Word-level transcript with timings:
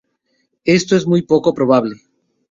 Esto 0.65 0.95
es 0.95 1.05
muy 1.05 1.21
poco 1.21 1.53
probable. 1.53 1.97